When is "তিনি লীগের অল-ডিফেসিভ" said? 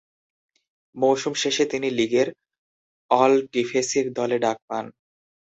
1.65-4.05